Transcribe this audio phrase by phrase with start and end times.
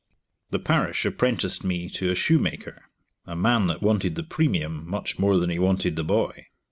[0.49, 2.85] The parish apprenticed me to a shoe maker,
[3.27, 6.47] a man that wanted the premium much more than he wanted the boy.